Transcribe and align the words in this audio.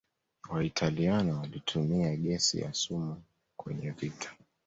waitaliano 0.49 1.39
walitumia 1.39 2.15
gesi 2.15 2.59
ya 2.61 2.73
sumu 2.73 3.21
kwenye 3.57 3.91
vita 3.91 4.33